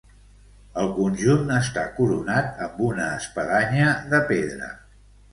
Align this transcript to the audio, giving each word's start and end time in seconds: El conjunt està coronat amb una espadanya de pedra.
El 0.83 0.87
conjunt 0.93 1.51
està 1.57 1.83
coronat 1.99 2.63
amb 2.67 2.79
una 2.87 3.09
espadanya 3.17 3.91
de 4.15 4.23
pedra. 4.33 4.71